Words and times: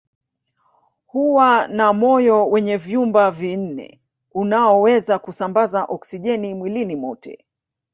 Huwa 1.07 1.67
na 1.67 1.93
moyo 1.93 2.47
wenye 2.49 2.77
vyumba 2.77 3.31
vinne 3.31 4.01
unaoweza 4.31 5.19
kusambaza 5.19 5.83
oksijeni 5.85 6.53
mwilini 6.53 6.95
mote 6.95 7.45